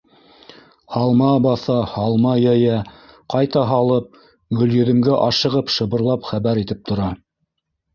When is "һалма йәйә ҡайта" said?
1.91-3.69